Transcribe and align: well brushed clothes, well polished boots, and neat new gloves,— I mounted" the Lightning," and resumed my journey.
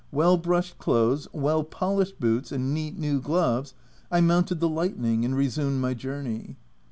well 0.11 0.35
brushed 0.35 0.79
clothes, 0.79 1.27
well 1.31 1.63
polished 1.63 2.19
boots, 2.19 2.51
and 2.51 2.73
neat 2.73 2.97
new 2.97 3.21
gloves,— 3.21 3.75
I 4.11 4.19
mounted" 4.19 4.59
the 4.59 4.67
Lightning," 4.67 5.23
and 5.23 5.37
resumed 5.37 5.79
my 5.79 5.93
journey. 5.93 6.57